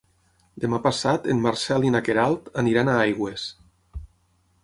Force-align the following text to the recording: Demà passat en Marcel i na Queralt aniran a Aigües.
Demà 0.61 0.77
passat 0.85 1.27
en 1.33 1.43
Marcel 1.43 1.85
i 1.89 1.93
na 1.97 2.01
Queralt 2.09 2.49
aniran 2.63 2.91
a 2.93 2.97
Aigües. 3.03 3.47